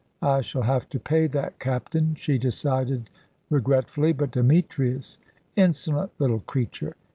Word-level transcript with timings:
"I 0.23 0.41
shall 0.41 0.63
have 0.63 0.89
to 0.89 0.99
pay 0.99 1.27
that 1.27 1.59
captain," 1.59 2.15
she 2.15 2.39
decided 2.39 3.11
regretfully; 3.51 4.13
"but 4.13 4.31
Demetrius 4.31 5.19
insolent 5.55 6.09
little 6.17 6.39
creature! 6.39 6.95